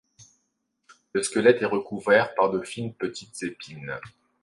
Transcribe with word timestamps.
Le 1.13 1.21
squelette 1.21 1.61
est 1.61 1.65
recouvert 1.65 2.33
par 2.33 2.49
de 2.49 2.63
fines 2.63 2.91
petites 2.91 3.43
épines. 3.43 3.99